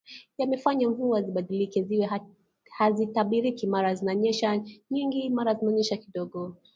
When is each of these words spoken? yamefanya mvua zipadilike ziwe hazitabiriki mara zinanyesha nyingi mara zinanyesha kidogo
yamefanya 0.39 0.89
mvua 0.89 1.21
zipadilike 1.21 1.83
ziwe 1.83 2.09
hazitabiriki 2.77 3.67
mara 3.67 3.95
zinanyesha 3.95 4.63
nyingi 4.91 5.29
mara 5.29 5.53
zinanyesha 5.53 5.97
kidogo 5.97 6.55